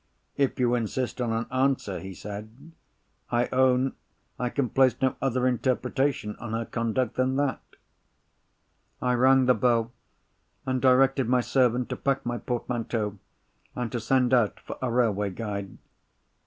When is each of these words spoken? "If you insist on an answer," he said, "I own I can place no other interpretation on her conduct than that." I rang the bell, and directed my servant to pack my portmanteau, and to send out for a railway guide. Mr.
"If 0.35 0.59
you 0.59 0.73
insist 0.73 1.21
on 1.21 1.31
an 1.31 1.45
answer," 1.51 1.99
he 1.99 2.15
said, 2.15 2.71
"I 3.29 3.47
own 3.49 3.93
I 4.39 4.49
can 4.49 4.67
place 4.67 4.95
no 4.99 5.15
other 5.21 5.45
interpretation 5.47 6.35
on 6.37 6.53
her 6.53 6.65
conduct 6.65 7.17
than 7.17 7.35
that." 7.35 7.61
I 8.99 9.13
rang 9.13 9.45
the 9.45 9.53
bell, 9.53 9.91
and 10.65 10.81
directed 10.81 11.29
my 11.29 11.41
servant 11.41 11.87
to 11.89 11.97
pack 11.97 12.25
my 12.25 12.39
portmanteau, 12.39 13.19
and 13.75 13.91
to 13.91 13.99
send 13.99 14.33
out 14.33 14.59
for 14.61 14.79
a 14.81 14.89
railway 14.91 15.29
guide. 15.29 15.73
Mr. 15.75 15.91